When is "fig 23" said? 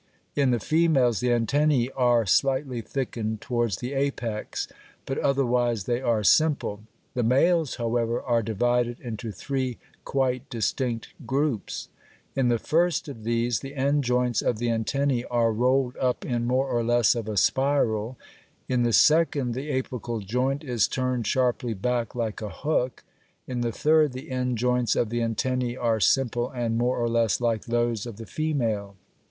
18.13-18.69, 23.45-23.53